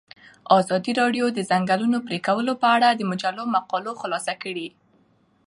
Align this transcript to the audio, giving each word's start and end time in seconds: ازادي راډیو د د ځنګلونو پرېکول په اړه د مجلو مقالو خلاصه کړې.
ازادي 0.59 0.91
راډیو 1.01 1.25
د 1.31 1.33
د 1.37 1.39
ځنګلونو 1.51 1.97
پرېکول 2.07 2.47
په 2.61 2.67
اړه 2.75 2.89
د 2.93 3.01
مجلو 3.11 3.43
مقالو 3.55 3.91
خلاصه 4.01 4.33
کړې. 4.43 4.67